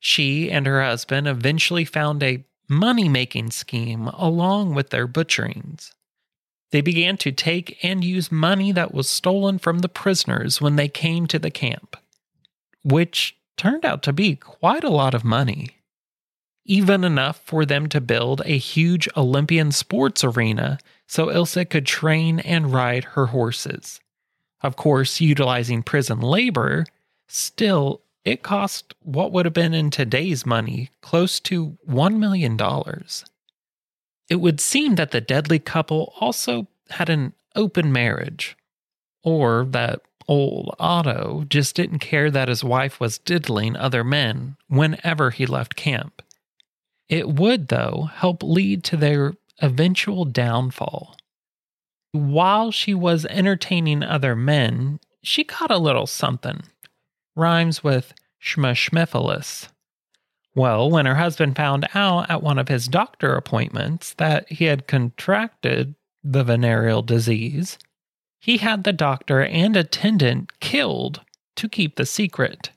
She 0.00 0.50
and 0.50 0.67
her 0.67 0.83
husband 0.83 1.27
eventually 1.27 1.85
found 1.85 2.23
a 2.23 2.45
money 2.69 3.09
making 3.09 3.50
scheme 3.50 4.09
along 4.09 4.75
with 4.75 4.91
their 4.91 5.09
butcherings. 5.09 5.93
They 6.71 6.83
began 6.83 7.17
to 7.19 7.33
take 7.33 7.83
and 7.83 8.05
use 8.05 8.31
money 8.31 8.73
that 8.73 8.93
was 8.93 9.09
stolen 9.09 9.59
from 9.59 9.79
the 9.79 9.88
prisoners 9.88 10.61
when 10.61 10.77
they 10.77 10.88
came 10.88 11.27
to 11.29 11.38
the 11.38 11.50
camp, 11.50 11.97
which 12.85 13.37
turned 13.57 13.85
out 13.85 14.03
to 14.03 14.13
be 14.13 14.37
quite 14.37 14.85
a 14.85 14.91
lot 14.91 15.15
of 15.15 15.25
money 15.25 15.79
even 16.69 17.03
enough 17.03 17.41
for 17.45 17.65
them 17.65 17.89
to 17.89 18.01
build 18.01 18.43
a 18.45 18.59
huge 18.59 19.09
Olympian 19.17 19.73
sports 19.73 20.23
arena 20.23 20.79
so 21.07 21.31
Ilse 21.31 21.65
could 21.71 21.87
train 21.87 22.39
and 22.41 22.73
ride 22.73 23.05
her 23.05 23.27
horses. 23.27 24.01
Of 24.61 24.77
course, 24.77 25.21
utilizing 25.21 25.83
prison 25.83 26.21
labor, 26.21 26.85
still, 27.27 28.03
it 28.25 28.43
cost 28.43 28.95
what 29.03 29.33
would 29.33 29.47
have 29.47 29.55
been 29.55 29.73
in 29.73 29.91
today's 29.91 30.45
money 30.45 30.91
close 31.01 31.41
to 31.41 31.79
$1 31.89 32.19
million. 32.19 32.59
It 34.29 34.37
would 34.37 34.61
seem 34.61 34.97
that 34.97 35.11
the 35.11 35.23
deadly 35.23 35.59
couple 35.59 36.13
also 36.21 36.67
had 36.91 37.09
an 37.09 37.33
open 37.57 37.91
marriage, 37.93 38.59
or 39.23 39.65
that 39.71 40.03
old 40.29 40.75
Otto 40.79 41.45
just 41.49 41.75
didn't 41.75 41.99
care 41.99 42.31
that 42.31 42.49
his 42.49 42.63
wife 42.63 43.01
was 43.01 43.19
diddling 43.19 43.77
other 43.77 44.05
men 44.05 44.57
whenever 44.69 45.31
he 45.31 45.47
left 45.47 45.75
camp. 45.75 46.23
It 47.09 47.29
would, 47.29 47.69
though, 47.69 48.11
help 48.13 48.43
lead 48.43 48.85
to 48.85 48.97
their 48.97 49.35
eventual 49.61 50.27
downfall. 50.27 51.17
While 52.13 52.71
she 52.71 52.95
was 52.95 53.25
entertaining 53.27 54.03
other 54.03 54.37
men, 54.37 55.01
she 55.23 55.45
caught 55.45 55.71
a 55.71 55.79
little 55.79 56.07
something. 56.07 56.63
Rhymes 57.35 57.83
with 57.83 58.13
schmashmephilis. 58.43 59.69
Well, 60.55 60.91
when 60.91 61.07
her 61.07 61.15
husband 61.15 61.57
found 61.57 61.89
out 61.95 62.29
at 62.31 62.43
one 62.43 62.59
of 62.59 62.69
his 62.69 62.89
doctor 62.89 63.35
appointments 63.35 64.15
that 64.15 64.51
he 64.51 64.65
had 64.65 64.87
contracted 64.87 65.95
the 66.25 66.45
venereal 66.45 67.03
disease, 67.03 67.79
he 68.40 68.59
had 68.59 68.85
the 68.85 68.92
doctor 68.92 69.42
and 69.42 69.76
attendant 69.76 70.59
killed 70.61 71.21
to 71.57 71.68
keep 71.68 71.97
the 71.97 72.07
secret. 72.07 72.71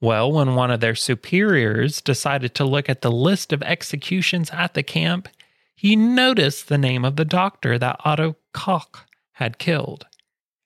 Well, 0.00 0.32
when 0.32 0.54
one 0.54 0.70
of 0.70 0.80
their 0.80 0.94
superiors 0.94 2.00
decided 2.00 2.54
to 2.54 2.64
look 2.64 2.88
at 2.88 3.02
the 3.02 3.12
list 3.12 3.52
of 3.52 3.62
executions 3.62 4.50
at 4.50 4.74
the 4.74 4.82
camp, 4.82 5.28
he 5.76 5.96
noticed 5.96 6.68
the 6.68 6.78
name 6.78 7.04
of 7.04 7.16
the 7.16 7.24
doctor 7.24 7.78
that 7.78 8.00
Otto 8.04 8.36
Koch 8.52 9.06
had 9.32 9.58
killed. 9.58 10.06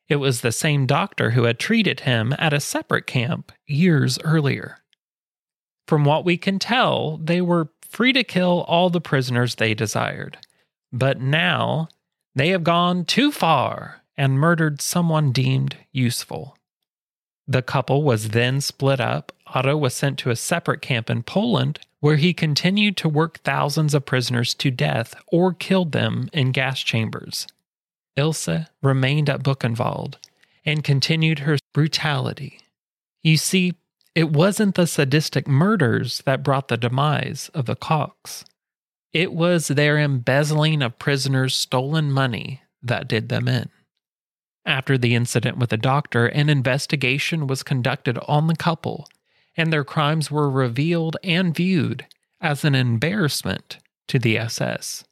It 0.09 0.17
was 0.17 0.41
the 0.41 0.53
same 0.53 0.87
doctor 0.87 1.31
who 1.31 1.45
had 1.45 1.59
treated 1.59 2.01
him 2.01 2.35
at 2.39 2.53
a 2.53 2.61
separate 2.61 3.07
camp 3.07 3.53
years 3.67 4.19
earlier. 4.25 4.79
From 5.87 6.05
what 6.05 6.25
we 6.25 6.37
can 6.37 6.59
tell, 6.59 7.19
they 7.19 7.41
were 7.41 7.71
free 7.89 8.13
to 8.13 8.25
kill 8.25 8.65
all 8.69 8.91
the 8.91 9.01
prisoners 9.01 9.55
they 9.55 9.75
desired. 9.75 10.39
But 10.93 11.21
now 11.21 11.89
they 12.39 12.51
have 12.51 12.65
gone 12.65 13.05
too 13.05 13.33
far 13.33 14.03
and 14.17 14.39
murdered 14.39 14.81
someone 14.81 15.33
deemed 15.33 15.77
useful. 15.93 16.57
The 17.47 17.63
couple 17.63 18.03
was 18.03 18.31
then 18.31 18.61
split 18.61 19.01
up. 19.01 19.33
Otto 19.47 19.77
was 19.77 19.95
sent 19.95 20.19
to 20.19 20.31
a 20.31 20.37
separate 20.37 20.83
camp 20.83 21.09
in 21.09 21.23
Poland, 21.23 21.81
where 22.01 22.17
he 22.17 22.35
continued 22.35 22.97
to 22.99 23.09
work 23.09 23.39
thousands 23.39 23.95
of 23.95 24.05
prisoners 24.05 24.53
to 24.55 24.71
death 24.71 25.15
or 25.29 25.55
killed 25.55 25.93
them 25.93 26.29
in 26.33 26.53
gas 26.53 26.81
chambers. 26.81 27.47
Ilse 28.17 28.67
remained 28.83 29.31
at 29.31 29.43
Buchenwald 29.43 30.17
and 30.65 30.85
continued 30.85 31.41
her 31.41 31.57
brutality. 31.73 32.61
You 33.23 33.37
see, 33.37 33.75
it 34.15 34.31
wasn't 34.31 34.75
the 34.75 34.87
sadistic 34.87 35.49
murders 35.49 36.23
that 36.27 36.43
brought 36.43 36.69
the 36.69 36.77
demise 36.77 37.51
of 37.55 37.67
the 37.67 37.77
Kochs. 37.77 38.45
It 39.13 39.33
was 39.33 39.69
their 39.69 39.99
embezzling 39.99 40.83
of 40.83 40.99
prisoners' 40.99 41.55
stolen 41.55 42.13
money 42.13 42.63
that 42.83 43.09
did 43.09 43.29
them 43.29 43.49
in. 43.49 43.71
After 44.67 44.99
the 44.99 45.15
incident 45.15 45.57
with 45.57 45.71
the 45.71 45.79
doctor, 45.79 46.27
an 46.27 46.51
investigation 46.51 47.47
was 47.47 47.63
conducted 47.63 48.19
on 48.29 48.49
the 48.49 48.57
couple, 48.57 49.09
and 49.57 49.73
their 49.73 49.85
crimes 49.85 50.31
were 50.31 50.51
revealed 50.51 51.17
and 51.25 51.55
viewed 51.55 52.07
as 52.41 52.65
an 52.65 52.75
embarrassment 52.75 53.79
to 54.09 54.19
the 54.19 54.37
SS. 54.39 55.05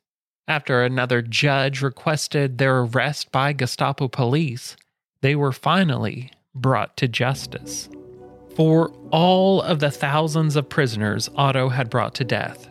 After 0.47 0.85
another 0.85 1.23
judge 1.23 1.83
requested 1.83 2.59
their 2.59 2.81
arrest 2.81 3.33
by 3.33 3.53
Gestapo 3.53 4.09
police, 4.09 4.77
they 5.23 5.35
were 5.35 5.53
finally 5.53 6.31
brought 6.55 6.97
to 6.99 7.09
justice. 7.09 7.89
For 8.55 8.91
all 9.11 9.61
of 9.61 9.81
the 9.81 9.91
thousands 9.91 10.55
of 10.55 10.69
prisoners 10.69 11.29
Otto 11.35 11.71
had 11.71 11.91
brought 11.91 12.15
to 12.17 12.25
death, 12.25 12.69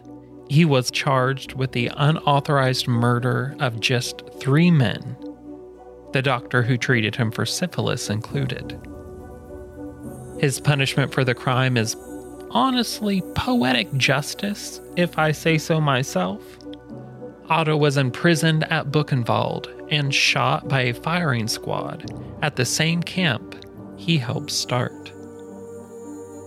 he 0.48 0.66
was 0.66 0.92
charged 0.92 1.54
with 1.54 1.72
the 1.72 1.92
unauthorized 1.96 2.88
murder 2.88 3.56
of 3.60 3.80
just 3.80 4.22
three 4.40 4.70
men, 4.70 5.18
the 6.14 6.22
doctor 6.22 6.62
who 6.62 6.78
treated 6.78 7.16
him 7.16 7.32
for 7.32 7.46
syphilis 7.46 8.10
included. 8.10 8.80
His 10.40 10.60
punishment 10.60 11.14
for 11.14 11.24
the 11.24 11.34
crime 11.34 11.78
is 11.78 11.96
honestly 12.52 13.22
poetic 13.36 13.92
justice, 13.96 14.82
if 14.96 15.18
I 15.18 15.32
say 15.32 15.58
so 15.58 15.82
myself. 15.82 16.42
Otto 17.50 17.78
was 17.78 17.98
imprisoned 17.98 18.64
at 18.72 18.92
Buchenwald 18.92 19.68
and 19.92 20.14
shot 20.14 20.68
by 20.68 20.82
a 20.82 20.94
firing 20.94 21.48
squad 21.48 22.12
at 22.42 22.56
the 22.56 22.66
same 22.66 23.04
camp 23.04 23.56
he 23.98 24.18
helped 24.18 24.52
start. 24.52 25.12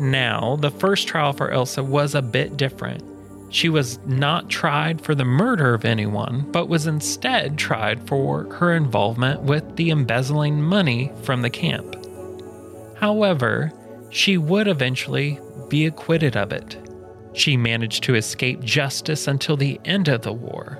Now, 0.01 0.57
the 0.57 0.71
first 0.71 1.09
trial 1.09 1.33
for 1.33 1.51
Ilse 1.51 1.79
was 1.79 2.15
a 2.15 2.23
bit 2.23 2.57
different. 2.57 3.03
She 3.51 3.69
was 3.69 3.99
not 4.07 4.49
tried 4.49 5.01
for 5.01 5.15
the 5.15 5.25
murder 5.25 5.73
of 5.75 5.85
anyone, 5.85 6.47
but 6.53 6.69
was 6.69 6.87
instead 6.87 7.57
tried 7.57 8.07
for 8.07 8.45
her 8.55 8.75
involvement 8.75 9.43
with 9.43 9.77
the 9.77 9.91
embezzling 9.91 10.63
money 10.63 11.11
from 11.23 11.43
the 11.43 11.51
camp. 11.51 11.97
However, 12.99 13.73
she 14.11 14.37
would 14.37 14.69
eventually 14.69 15.41
be 15.69 15.87
acquitted 15.87 16.37
of 16.37 16.53
it. 16.53 16.77
She 17.33 17.57
managed 17.57 18.03
to 18.05 18.17
escape 18.17 18.61
justice 18.61 19.29
until 19.29 19.57
the 19.57 19.81
end 19.85 20.09
of 20.09 20.23
the 20.23 20.33
war, 20.33 20.79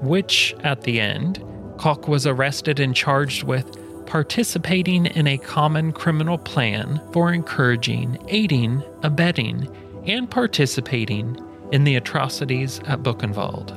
which, 0.00 0.54
at 0.60 0.82
the 0.82 1.00
end, 1.00 1.42
Koch 1.78 2.06
was 2.06 2.26
arrested 2.26 2.80
and 2.80 2.94
charged 2.94 3.42
with 3.42 4.06
participating 4.06 5.06
in 5.06 5.26
a 5.26 5.38
common 5.38 5.92
criminal 5.92 6.38
plan 6.38 7.00
for 7.12 7.32
encouraging, 7.32 8.18
aiding, 8.28 8.82
abetting, 9.02 9.68
and 10.06 10.30
participating 10.30 11.36
in 11.74 11.82
the 11.82 11.96
atrocities 11.96 12.78
at 12.86 13.02
Buchenwald. 13.02 13.70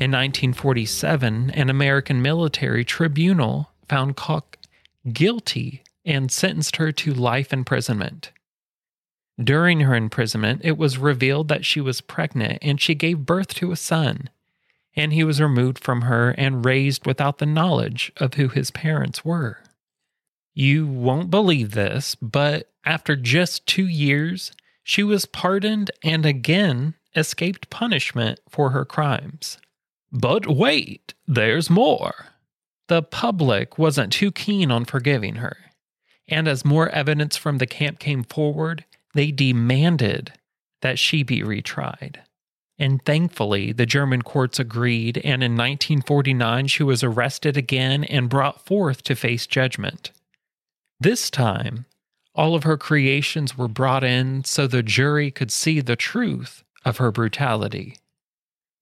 In 0.00 0.12
1947, 0.12 1.50
an 1.50 1.68
American 1.68 2.22
military 2.22 2.84
tribunal 2.84 3.72
found 3.88 4.14
Koch 4.14 4.56
guilty 5.12 5.82
and 6.04 6.30
sentenced 6.30 6.76
her 6.76 6.92
to 6.92 7.12
life 7.12 7.52
imprisonment. 7.52 8.30
During 9.42 9.80
her 9.80 9.96
imprisonment, 9.96 10.60
it 10.62 10.78
was 10.78 10.96
revealed 10.96 11.48
that 11.48 11.64
she 11.64 11.80
was 11.80 12.00
pregnant 12.00 12.60
and 12.62 12.80
she 12.80 12.94
gave 12.94 13.26
birth 13.26 13.52
to 13.54 13.72
a 13.72 13.76
son 13.76 14.30
and 14.94 15.12
he 15.12 15.24
was 15.24 15.40
removed 15.40 15.80
from 15.80 16.02
her 16.02 16.30
and 16.38 16.64
raised 16.64 17.04
without 17.04 17.38
the 17.38 17.46
knowledge 17.46 18.12
of 18.18 18.34
who 18.34 18.46
his 18.46 18.70
parents 18.70 19.24
were. 19.24 19.58
You 20.54 20.86
won't 20.86 21.32
believe 21.32 21.72
this, 21.72 22.14
but 22.14 22.70
after 22.84 23.16
just 23.16 23.66
two 23.66 23.88
years, 23.88 24.52
she 24.88 25.02
was 25.02 25.26
pardoned 25.26 25.90
and 26.02 26.24
again 26.24 26.94
escaped 27.14 27.68
punishment 27.68 28.40
for 28.48 28.70
her 28.70 28.86
crimes. 28.86 29.58
But 30.10 30.46
wait, 30.46 31.12
there's 31.26 31.68
more. 31.68 32.28
The 32.86 33.02
public 33.02 33.76
wasn't 33.76 34.14
too 34.14 34.32
keen 34.32 34.70
on 34.70 34.86
forgiving 34.86 35.34
her, 35.34 35.58
and 36.26 36.48
as 36.48 36.64
more 36.64 36.88
evidence 36.88 37.36
from 37.36 37.58
the 37.58 37.66
camp 37.66 37.98
came 37.98 38.24
forward, 38.24 38.86
they 39.12 39.30
demanded 39.30 40.32
that 40.80 40.98
she 40.98 41.22
be 41.22 41.42
retried. 41.42 42.16
And 42.78 43.04
thankfully, 43.04 43.72
the 43.72 43.84
German 43.84 44.22
courts 44.22 44.58
agreed, 44.58 45.18
and 45.18 45.44
in 45.44 45.52
1949, 45.52 46.66
she 46.66 46.82
was 46.82 47.04
arrested 47.04 47.58
again 47.58 48.04
and 48.04 48.30
brought 48.30 48.64
forth 48.64 49.02
to 49.02 49.14
face 49.14 49.46
judgment. 49.46 50.12
This 50.98 51.28
time, 51.28 51.84
all 52.34 52.54
of 52.54 52.64
her 52.64 52.76
creations 52.76 53.56
were 53.56 53.68
brought 53.68 54.04
in 54.04 54.44
so 54.44 54.66
the 54.66 54.82
jury 54.82 55.30
could 55.30 55.50
see 55.50 55.80
the 55.80 55.96
truth 55.96 56.62
of 56.84 56.98
her 56.98 57.10
brutality. 57.10 57.96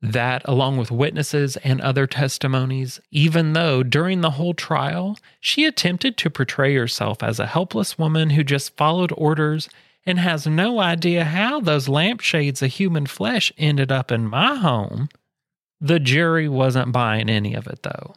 That, 0.03 0.43
along 0.45 0.77
with 0.77 0.91
witnesses 0.91 1.57
and 1.59 1.81
other 1.81 2.07
testimonies, 2.07 3.01
even 3.11 3.55
though 3.55 3.83
during 3.83 4.21
the 4.21 4.33
whole 4.33 4.55
trial 4.55 5.19
she 5.41 5.65
attempted 5.65 6.17
to 6.19 6.31
portray 6.31 6.75
herself 6.75 7.23
as 7.23 7.41
a 7.41 7.47
helpless 7.47 7.99
woman 7.99 8.31
who 8.31 8.45
just 8.45 8.77
followed 8.77 9.13
orders 9.17 9.69
and 10.05 10.19
has 10.21 10.47
no 10.47 10.79
idea 10.79 11.25
how 11.25 11.61
those 11.61 11.89
lampshades 11.89 12.63
of 12.63 12.73
human 12.73 13.07
flesh 13.07 13.53
ended 13.59 13.91
up 13.91 14.13
in 14.13 14.27
my 14.27 14.55
home. 14.55 15.09
The 15.81 15.99
jury 15.99 16.49
wasn't 16.49 16.93
buying 16.93 17.29
any 17.29 17.55
of 17.55 17.67
it, 17.67 17.83
though, 17.83 18.15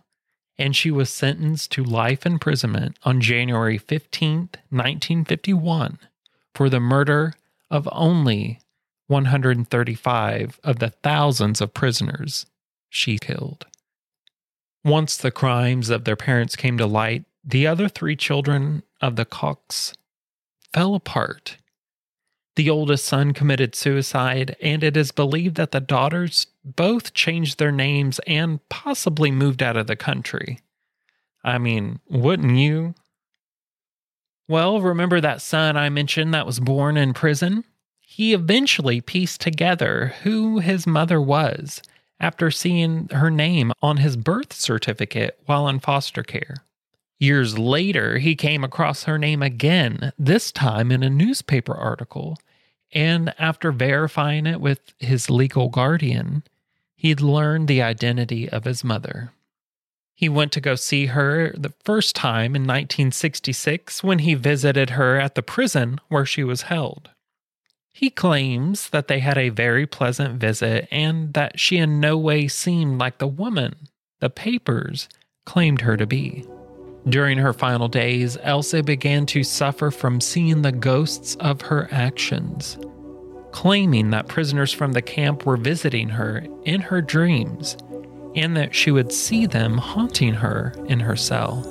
and 0.59 0.75
she 0.75 0.91
was 0.91 1.09
sentenced 1.09 1.71
to 1.71 1.83
life 1.83 2.25
imprisonment 2.25 2.97
on 3.03 3.21
January 3.21 3.79
15th, 3.79 4.57
1951, 4.69 5.97
for 6.53 6.69
the 6.69 6.81
murder 6.81 7.33
of 7.71 7.87
only 7.93 8.59
135 9.07 10.59
of 10.63 10.79
the 10.79 10.89
thousands 10.89 11.61
of 11.61 11.73
prisoners 11.73 12.45
she 12.89 13.17
killed. 13.17 13.65
Once 14.83 15.15
the 15.15 15.31
crimes 15.31 15.89
of 15.89 16.03
their 16.03 16.17
parents 16.17 16.57
came 16.57 16.77
to 16.77 16.85
light, 16.85 17.23
the 17.43 17.65
other 17.65 17.87
three 17.87 18.15
children 18.15 18.83
of 19.01 19.15
the 19.15 19.25
Kochs 19.25 19.93
fell 20.73 20.93
apart 20.93 21.57
the 22.55 22.69
oldest 22.69 23.05
son 23.05 23.33
committed 23.33 23.75
suicide, 23.75 24.55
and 24.61 24.83
it 24.83 24.97
is 24.97 25.11
believed 25.11 25.55
that 25.55 25.71
the 25.71 25.79
daughters 25.79 26.47
both 26.63 27.13
changed 27.13 27.57
their 27.57 27.71
names 27.71 28.19
and 28.27 28.59
possibly 28.69 29.31
moved 29.31 29.63
out 29.63 29.77
of 29.77 29.87
the 29.87 29.95
country. 29.95 30.59
I 31.43 31.57
mean, 31.57 31.99
wouldn't 32.09 32.57
you? 32.57 32.95
Well, 34.47 34.81
remember 34.81 35.21
that 35.21 35.41
son 35.41 35.77
I 35.77 35.89
mentioned 35.89 36.33
that 36.33 36.45
was 36.45 36.59
born 36.59 36.97
in 36.97 37.13
prison? 37.13 37.63
He 37.99 38.33
eventually 38.33 38.99
pieced 38.99 39.39
together 39.39 40.15
who 40.23 40.59
his 40.59 40.87
mother 40.87 41.21
was 41.21 41.81
after 42.19 42.51
seeing 42.51 43.07
her 43.09 43.31
name 43.31 43.71
on 43.81 43.97
his 43.97 44.17
birth 44.17 44.51
certificate 44.51 45.39
while 45.45 45.67
in 45.67 45.79
foster 45.79 46.23
care. 46.23 46.57
Years 47.19 47.59
later, 47.59 48.17
he 48.17 48.33
came 48.33 48.63
across 48.63 49.03
her 49.03 49.17
name 49.17 49.43
again, 49.43 50.13
this 50.17 50.53
time 50.53 50.89
in 50.89 51.03
a 51.03 51.09
newspaper 51.09 51.75
article, 51.75 52.37
and 52.93 53.33
after 53.37 53.73
verifying 53.73 54.45
it 54.45 54.61
with 54.61 54.79
his 54.99 55.29
legal 55.29 55.67
guardian, 55.67 56.43
he'd 56.95 57.19
learned 57.19 57.67
the 57.67 57.81
identity 57.81 58.49
of 58.49 58.63
his 58.63 58.85
mother. 58.85 59.33
He 60.15 60.29
went 60.29 60.53
to 60.53 60.61
go 60.61 60.75
see 60.75 61.07
her 61.07 61.53
the 61.57 61.73
first 61.83 62.15
time 62.15 62.55
in 62.55 62.63
1966 62.63 64.03
when 64.03 64.19
he 64.19 64.33
visited 64.33 64.91
her 64.91 65.19
at 65.19 65.35
the 65.35 65.41
prison 65.41 65.99
where 66.07 66.25
she 66.25 66.43
was 66.43 66.63
held. 66.63 67.09
He 67.93 68.09
claims 68.09 68.89
that 68.91 69.09
they 69.09 69.19
had 69.19 69.37
a 69.37 69.49
very 69.49 69.85
pleasant 69.85 70.39
visit 70.39 70.87
and 70.89 71.33
that 71.33 71.59
she 71.59 71.77
in 71.77 71.99
no 71.99 72.17
way 72.17 72.47
seemed 72.47 72.99
like 72.99 73.17
the 73.17 73.27
woman 73.27 73.75
the 74.19 74.29
papers 74.29 75.09
claimed 75.45 75.81
her 75.81 75.97
to 75.97 76.05
be. 76.05 76.45
During 77.07 77.37
her 77.37 77.53
final 77.53 77.87
days, 77.87 78.37
Ilse 78.43 78.81
began 78.81 79.25
to 79.27 79.43
suffer 79.43 79.89
from 79.89 80.19
seeing 80.19 80.61
the 80.61 80.71
ghosts 80.71 81.35
of 81.35 81.61
her 81.61 81.87
actions, 81.91 82.77
claiming 83.51 84.09
that 84.09 84.27
prisoners 84.27 84.73
from 84.73 84.91
the 84.91 85.01
camp 85.01 85.45
were 85.45 85.57
visiting 85.57 86.09
her 86.09 86.45
in 86.65 86.81
her 86.81 87.01
dreams 87.01 87.77
and 88.35 88.55
that 88.57 88.75
she 88.75 88.91
would 88.91 89.11
see 89.11 89.45
them 89.45 89.77
haunting 89.77 90.33
her 90.33 90.73
in 90.87 90.99
her 90.99 91.15
cell. 91.15 91.61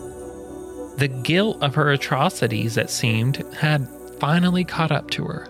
The 0.97 1.09
guilt 1.09 1.63
of 1.63 1.75
her 1.75 1.93
atrocities, 1.93 2.77
it 2.77 2.91
seemed, 2.91 3.37
had 3.55 3.87
finally 4.19 4.65
caught 4.65 4.91
up 4.91 5.11
to 5.11 5.25
her. 5.27 5.47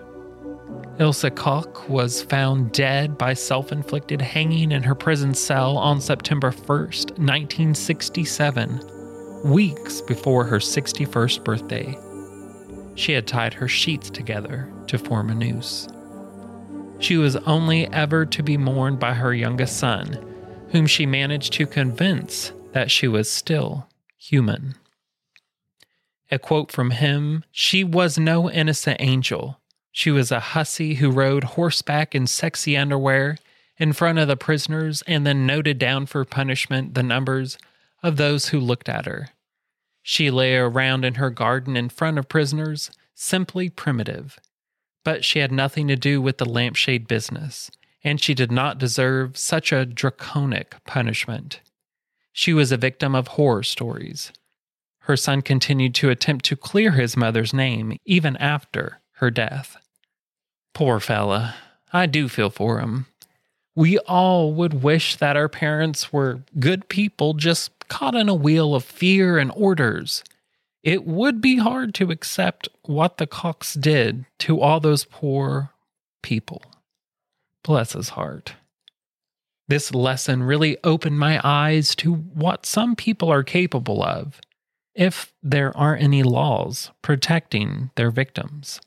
Ilse 0.99 1.25
Koch 1.35 1.87
was 1.89 2.21
found 2.21 2.73
dead 2.73 3.17
by 3.17 3.33
self 3.33 3.71
inflicted 3.71 4.21
hanging 4.21 4.73
in 4.73 4.83
her 4.83 4.93
prison 4.93 5.33
cell 5.33 5.77
on 5.77 6.01
September 6.01 6.51
1st, 6.51 7.17
1967 7.17 8.98
weeks 9.43 10.01
before 10.01 10.43
her 10.45 10.59
61st 10.59 11.43
birthday. 11.43 11.97
She 12.95 13.13
had 13.13 13.27
tied 13.27 13.53
her 13.53 13.67
sheets 13.67 14.09
together 14.09 14.71
to 14.87 14.97
form 14.97 15.29
a 15.29 15.35
noose. 15.35 15.87
She 16.99 17.15
was 17.15 17.37
only 17.37 17.87
ever 17.93 18.25
to 18.25 18.43
be 18.43 18.57
mourned 18.57 18.99
by 18.99 19.13
her 19.13 19.33
youngest 19.33 19.77
son, 19.77 20.25
whom 20.71 20.85
she 20.85 21.05
managed 21.05 21.53
to 21.53 21.65
convince 21.65 22.51
that 22.73 22.91
she 22.91 23.07
was 23.07 23.29
still 23.29 23.87
human. 24.17 24.75
A 26.29 26.37
quote 26.37 26.71
from 26.71 26.91
him 26.91 27.43
She 27.51 27.83
was 27.83 28.19
no 28.19 28.51
innocent 28.51 28.97
angel. 28.99 29.59
She 29.91 30.11
was 30.11 30.31
a 30.31 30.39
hussy 30.39 30.95
who 30.95 31.09
rode 31.09 31.43
horseback 31.43 32.13
in 32.13 32.27
sexy 32.27 32.77
underwear 32.77 33.37
in 33.77 33.93
front 33.93 34.19
of 34.19 34.27
the 34.27 34.37
prisoners 34.37 35.01
and 35.07 35.25
then 35.25 35.47
noted 35.47 35.79
down 35.79 36.05
for 36.05 36.23
punishment 36.25 36.93
the 36.93 37.01
numbers 37.01 37.57
of 38.01 38.17
those 38.17 38.49
who 38.49 38.59
looked 38.59 38.89
at 38.89 39.05
her. 39.05 39.29
She 40.01 40.31
lay 40.31 40.55
around 40.55 41.05
in 41.05 41.15
her 41.15 41.29
garden 41.29 41.75
in 41.75 41.89
front 41.89 42.17
of 42.17 42.29
prisoners, 42.29 42.91
simply 43.13 43.69
primitive. 43.69 44.39
But 45.03 45.23
she 45.23 45.39
had 45.39 45.51
nothing 45.51 45.87
to 45.87 45.95
do 45.95 46.21
with 46.21 46.37
the 46.37 46.49
lampshade 46.49 47.07
business, 47.07 47.69
and 48.03 48.19
she 48.19 48.33
did 48.33 48.51
not 48.51 48.77
deserve 48.77 49.37
such 49.37 49.71
a 49.71 49.85
draconic 49.85 50.75
punishment. 50.85 51.61
She 52.31 52.53
was 52.53 52.71
a 52.71 52.77
victim 52.77 53.15
of 53.15 53.29
horror 53.29 53.63
stories. 53.63 54.31
Her 55.01 55.17
son 55.17 55.41
continued 55.41 55.95
to 55.95 56.09
attempt 56.09 56.45
to 56.45 56.55
clear 56.55 56.91
his 56.91 57.17
mother's 57.17 57.53
name 57.53 57.97
even 58.05 58.37
after 58.37 59.01
her 59.13 59.31
death. 59.31 59.77
Poor 60.73 60.99
fella. 60.99 61.55
I 61.91 62.05
do 62.05 62.29
feel 62.29 62.49
for 62.49 62.79
him. 62.79 63.07
We 63.75 63.97
all 63.99 64.53
would 64.53 64.83
wish 64.83 65.15
that 65.15 65.35
our 65.35 65.49
parents 65.49 66.13
were 66.13 66.43
good 66.59 66.89
people 66.89 67.33
just 67.33 67.78
caught 67.89 68.15
in 68.15 68.29
a 68.29 68.33
wheel 68.33 68.73
of 68.75 68.83
fear 68.83 69.37
and 69.37 69.51
orders. 69.55 70.23
It 70.83 71.05
would 71.05 71.41
be 71.41 71.57
hard 71.57 71.93
to 71.95 72.11
accept 72.11 72.69
what 72.83 73.17
the 73.17 73.27
Kochs 73.27 73.79
did 73.79 74.25
to 74.39 74.61
all 74.61 74.79
those 74.79 75.03
poor 75.03 75.71
people. 76.23 76.61
Bless 77.63 77.93
his 77.93 78.09
heart. 78.09 78.53
This 79.67 79.93
lesson 79.93 80.41
really 80.41 80.77
opened 80.83 81.19
my 81.19 81.39
eyes 81.43 81.93
to 81.95 82.13
what 82.13 82.65
some 82.65 82.95
people 82.95 83.31
are 83.31 83.43
capable 83.43 84.01
of 84.01 84.39
if 84.95 85.31
there 85.43 85.75
aren't 85.77 86.03
any 86.03 86.23
laws 86.23 86.91
protecting 87.01 87.91
their 87.95 88.09
victims. 88.09 88.81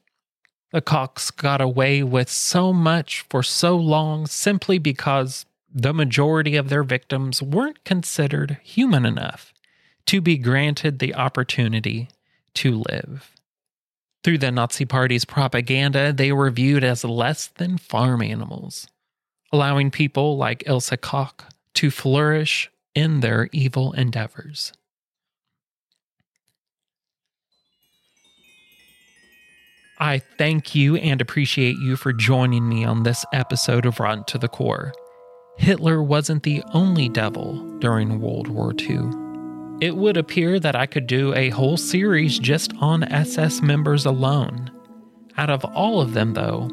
The 0.72 0.80
Kochs 0.80 1.30
got 1.30 1.60
away 1.60 2.02
with 2.02 2.28
so 2.28 2.72
much 2.72 3.24
for 3.28 3.42
so 3.42 3.76
long 3.76 4.26
simply 4.26 4.78
because 4.78 5.46
the 5.74 5.94
majority 5.94 6.56
of 6.56 6.68
their 6.68 6.82
victims 6.82 7.42
weren't 7.42 7.85
considered 7.85 8.58
human 8.62 9.06
enough 9.06 9.52
to 10.06 10.20
be 10.20 10.37
granted 10.37 10.98
the 10.98 11.14
opportunity 11.14 12.08
to 12.54 12.82
live. 12.90 13.32
Through 14.22 14.38
the 14.38 14.52
Nazi 14.52 14.85
Party's 14.85 15.24
propaganda, 15.24 16.12
they 16.12 16.32
were 16.32 16.50
viewed 16.50 16.85
as 16.85 17.04
less 17.04 17.48
than 17.48 17.78
farm 17.78 18.22
animals, 18.22 18.87
allowing 19.52 19.90
people 19.90 20.37
like 20.37 20.62
Ilse 20.66 20.92
Koch 21.00 21.44
to 21.74 21.90
flourish 21.90 22.70
in 22.94 23.20
their 23.20 23.48
evil 23.52 23.92
endeavors. 23.92 24.72
I 29.98 30.18
thank 30.18 30.74
you 30.74 30.96
and 30.96 31.20
appreciate 31.20 31.76
you 31.76 31.96
for 31.96 32.12
joining 32.12 32.68
me 32.68 32.85
on 32.85 33.04
this 33.04 33.24
episode 33.32 33.87
of 33.87 34.00
Rotten 34.00 34.24
to 34.24 34.38
the 34.38 34.48
Core. 34.48 34.92
Hitler 35.56 36.02
wasn't 36.02 36.42
the 36.42 36.62
only 36.72 37.08
devil 37.08 37.54
during 37.78 38.20
World 38.20 38.48
War 38.48 38.72
II. 38.78 39.10
It 39.80 39.96
would 39.96 40.16
appear 40.16 40.60
that 40.60 40.76
I 40.76 40.86
could 40.86 41.06
do 41.06 41.34
a 41.34 41.50
whole 41.50 41.76
series 41.76 42.38
just 42.38 42.72
on 42.80 43.04
SS 43.04 43.62
members 43.62 44.06
alone. 44.06 44.70
Out 45.36 45.50
of 45.50 45.64
all 45.64 46.00
of 46.00 46.14
them, 46.14 46.34
though, 46.34 46.70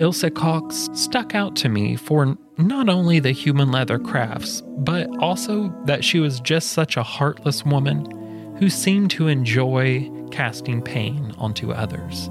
Ilse 0.00 0.24
Cox 0.34 0.88
stuck 0.92 1.34
out 1.34 1.56
to 1.56 1.68
me 1.68 1.96
for 1.96 2.36
not 2.56 2.88
only 2.88 3.18
the 3.20 3.32
human 3.32 3.70
leather 3.70 3.98
crafts, 3.98 4.62
but 4.78 5.08
also 5.18 5.68
that 5.84 6.04
she 6.04 6.20
was 6.20 6.40
just 6.40 6.72
such 6.72 6.96
a 6.96 7.02
heartless 7.02 7.64
woman 7.64 8.56
who 8.58 8.68
seemed 8.68 9.10
to 9.12 9.28
enjoy 9.28 10.10
casting 10.30 10.82
pain 10.82 11.32
onto 11.38 11.72
others. 11.72 12.30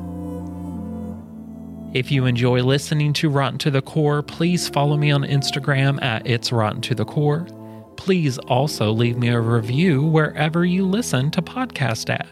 If 1.94 2.12
you 2.12 2.26
enjoy 2.26 2.64
listening 2.64 3.14
to 3.14 3.30
Rotten 3.30 3.58
to 3.60 3.72
the 3.72 3.82
Core, 3.82 4.22
please 4.22 4.68
follow 4.68 4.98
me 4.98 5.10
on 5.10 5.24
Instagram 5.24 6.02
at 6.04 6.28
It's 6.28 6.52
Rotten 6.52 6.82
to 6.82 6.94
the 6.94 7.06
Core. 7.06 7.48
Please 7.96 8.38
also 8.40 8.92
leave 8.92 9.18
me 9.18 9.30
a 9.30 9.40
review 9.40 10.04
wherever 10.04 10.66
you 10.66 10.86
listen 10.86 11.32
to 11.32 11.42
podcast 11.42 12.10
at. 12.10 12.28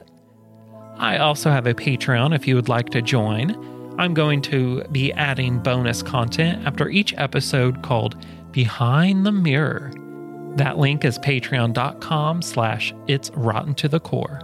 I 0.98 1.18
also 1.18 1.50
have 1.52 1.68
a 1.68 1.74
Patreon 1.74 2.36
if 2.36 2.48
you 2.48 2.56
would 2.56 2.70
like 2.70 2.90
to 2.90 3.02
join. 3.02 3.56
I'm 3.98 4.14
going 4.14 4.42
to 4.44 4.84
be 4.92 5.14
adding 5.14 5.60
bonus 5.60 6.04
content 6.04 6.68
after 6.68 6.90
each 6.90 7.14
episode 7.18 7.82
called 7.82 8.26
Behind 8.52 9.26
the 9.26 9.32
Mirror. 9.32 9.94
That 10.58 10.78
link 10.78 11.06
is 11.06 11.18
patreon.com 11.20 12.42
slash 12.42 12.94
it's 13.08 13.32
rotten 13.32 13.74
to 13.76 13.88
the 13.88 14.02
core. 14.02 14.42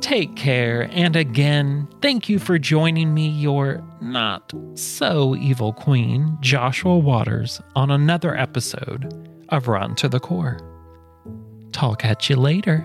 Take 0.00 0.36
care, 0.36 0.88
and 0.92 1.16
again, 1.16 1.88
thank 2.00 2.28
you 2.28 2.38
for 2.38 2.56
joining 2.58 3.14
me, 3.14 3.28
your 3.28 3.82
not 4.00 4.52
so 4.74 5.34
evil 5.36 5.72
queen, 5.72 6.38
Joshua 6.40 6.96
Waters, 6.96 7.60
on 7.74 7.90
another 7.90 8.36
episode 8.36 9.12
of 9.48 9.66
Rotten 9.66 9.96
to 9.96 10.08
the 10.08 10.20
Core. 10.20 10.60
Talk 11.72 12.04
at 12.04 12.30
you 12.30 12.36
later. 12.36 12.84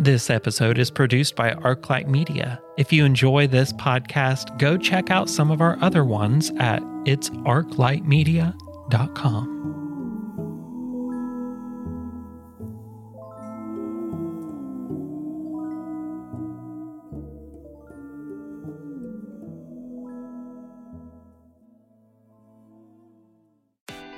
This 0.00 0.30
episode 0.30 0.78
is 0.78 0.90
produced 0.90 1.34
by 1.34 1.54
Arclight 1.54 2.06
Media. 2.06 2.60
If 2.76 2.92
you 2.92 3.04
enjoy 3.04 3.48
this 3.48 3.72
podcast, 3.72 4.56
go 4.58 4.76
check 4.76 5.10
out 5.10 5.28
some 5.28 5.50
of 5.50 5.60
our 5.60 5.76
other 5.80 6.04
ones 6.04 6.52
at 6.58 6.80
itsarclightmedia.com. 7.04 9.57